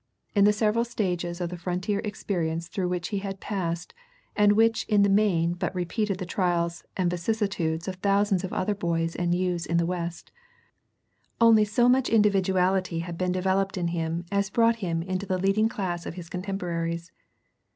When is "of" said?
1.39-1.51, 7.87-7.97, 8.43-8.51, 16.07-16.15